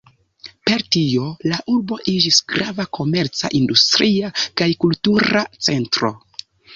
Per 0.67 0.83
tio 0.95 1.25
la 1.51 1.57
urbo 1.73 1.97
iĝis 2.13 2.39
grava 2.53 2.85
komerca, 2.99 3.51
industria 3.59 4.31
kaj 4.63 4.69
kultura 4.87 5.45
centro. 5.69 6.11